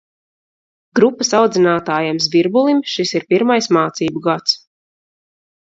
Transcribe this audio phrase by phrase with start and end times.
[0.99, 4.61] Grupas audzinātājam Zvirbulim šis ir pirmais mācību gads.